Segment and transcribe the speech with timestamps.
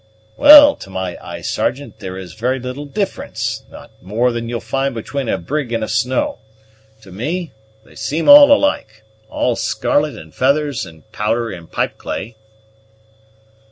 [0.35, 4.95] "Well, to my eye, Sergeant, there is very little difference, not more than you'll find
[4.95, 6.39] between a brig and a snow.
[7.03, 7.51] To me
[7.85, 12.33] they seem alike: all scarlet, and feathers, and powder, and pipeclay."